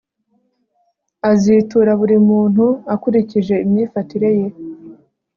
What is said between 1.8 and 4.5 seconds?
buri muntu akurikije imyifatire ye